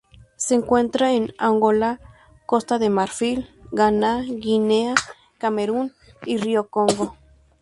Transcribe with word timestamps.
Se 0.35 0.55
encuentra 0.55 1.13
en 1.13 1.31
Angola, 1.37 1.99
Costa 2.47 2.79
de 2.79 2.89
Marfil, 2.89 3.47
Ghana, 3.71 4.23
Guinea, 4.23 4.95
Camerún 5.37 5.93
y 6.25 6.37
río 6.37 6.69
Congo. 6.69 7.15